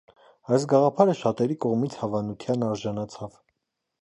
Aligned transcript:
Այս 0.55 0.63
գաղափարը 0.71 1.15
շատերի 1.19 1.57
կողմից 1.67 1.99
հավանության 2.01 2.67
արժանացավ։ 2.71 3.39